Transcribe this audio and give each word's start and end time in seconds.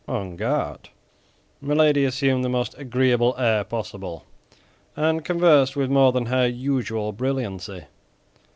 On 0.07 0.35
guard!" 0.35 0.89
Milady 1.61 2.05
assumed 2.05 2.43
the 2.43 2.49
most 2.49 2.73
agreeable 2.79 3.35
air 3.37 3.63
possible, 3.63 4.25
and 4.95 5.23
conversed 5.23 5.75
with 5.75 5.91
more 5.91 6.11
than 6.11 6.25
her 6.25 6.47
usual 6.47 7.11
brilliancy. 7.11 7.83